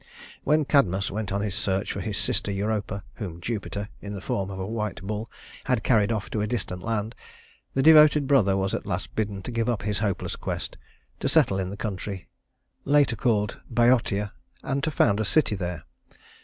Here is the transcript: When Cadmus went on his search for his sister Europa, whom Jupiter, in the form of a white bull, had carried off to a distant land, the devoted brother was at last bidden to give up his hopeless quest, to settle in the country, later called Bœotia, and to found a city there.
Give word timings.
When 0.43 0.65
Cadmus 0.65 1.11
went 1.11 1.31
on 1.31 1.41
his 1.41 1.53
search 1.53 1.91
for 1.91 1.99
his 1.99 2.17
sister 2.17 2.51
Europa, 2.51 3.03
whom 3.17 3.39
Jupiter, 3.39 3.89
in 4.01 4.13
the 4.15 4.19
form 4.19 4.49
of 4.49 4.57
a 4.57 4.65
white 4.65 4.99
bull, 5.03 5.29
had 5.65 5.83
carried 5.83 6.11
off 6.11 6.27
to 6.31 6.41
a 6.41 6.47
distant 6.47 6.81
land, 6.81 7.13
the 7.75 7.83
devoted 7.83 8.25
brother 8.25 8.57
was 8.57 8.73
at 8.73 8.87
last 8.87 9.15
bidden 9.15 9.43
to 9.43 9.51
give 9.51 9.69
up 9.69 9.83
his 9.83 9.99
hopeless 9.99 10.35
quest, 10.35 10.79
to 11.19 11.29
settle 11.29 11.59
in 11.59 11.69
the 11.69 11.77
country, 11.77 12.27
later 12.83 13.15
called 13.15 13.61
Bœotia, 13.71 14.31
and 14.63 14.83
to 14.83 14.89
found 14.89 15.19
a 15.19 15.23
city 15.23 15.53
there. 15.53 15.83